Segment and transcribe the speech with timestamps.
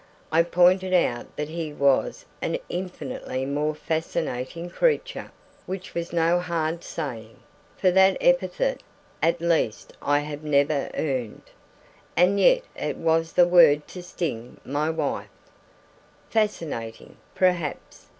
[0.31, 5.31] I pointed out that he was an infinitely more fascinating creature,
[5.67, 7.37] which was no hard saying,
[7.77, 8.81] for that epithet
[9.21, 11.43] at least I have never earned.
[12.17, 15.29] And yet it was the word to sting my wife.
[16.31, 18.07] "Fascinating, perhaps!"